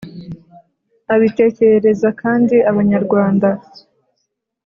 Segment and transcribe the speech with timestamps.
[1.13, 3.47] abitekerereza kandi abanyarwanda.